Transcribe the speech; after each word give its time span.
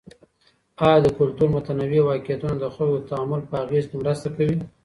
آیا 0.85 0.97
د 1.03 1.07
کلتور 1.17 1.47
متنوع 1.55 2.01
واقعيتونه 2.05 2.55
د 2.57 2.65
خلګو 2.75 2.95
د 3.01 3.05
تعامل 3.11 3.41
په 3.49 3.55
اغیز 3.63 3.83
کي 3.89 3.95
مرسته 4.01 4.27
کوي؟ 4.35 4.57